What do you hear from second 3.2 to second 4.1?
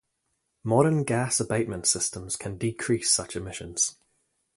emissions.